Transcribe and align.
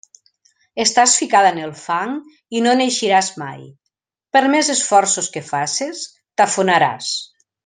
Estàs 0.83 1.11
ficada 1.23 1.51
en 1.55 1.59
el 1.65 1.73
fang 1.81 2.15
i 2.59 2.63
no 2.67 2.73
n'eixiràs 2.79 3.29
mai; 3.43 3.61
per 4.37 4.43
més 4.57 4.73
esforços 4.77 5.31
que 5.37 5.45
faces, 5.55 6.03
t'afonaràs. 6.43 7.13